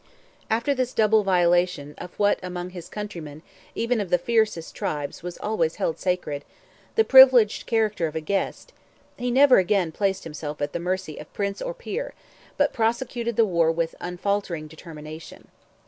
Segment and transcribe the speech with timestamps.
[0.49, 3.43] After this double violation of what among his countrymen,
[3.75, 6.43] even of the fiercest tribes, was always held sacred,
[6.95, 8.73] the privileged character of a guest,
[9.17, 12.15] he never again placed himself at the mercy of prince or peer,
[12.57, 15.49] but prosecuted the war with unfaltering determination.